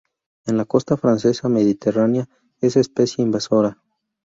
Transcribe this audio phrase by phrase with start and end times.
[0.47, 2.27] En la costa francesa mediterránea
[2.59, 3.79] es especie invasora.